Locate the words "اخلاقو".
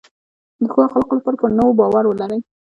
0.87-1.17